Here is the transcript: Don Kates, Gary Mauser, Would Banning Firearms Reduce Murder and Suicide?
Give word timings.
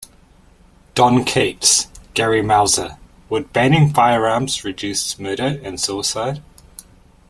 Don 0.95 1.23
Kates, 1.23 1.87
Gary 2.15 2.41
Mauser, 2.41 2.97
Would 3.29 3.53
Banning 3.53 3.93
Firearms 3.93 4.63
Reduce 4.63 5.19
Murder 5.19 5.59
and 5.63 5.79
Suicide? 5.79 6.41